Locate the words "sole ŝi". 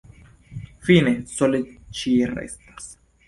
1.35-2.15